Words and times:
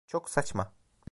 Çok 0.07 0.29
saçma. 0.29 0.73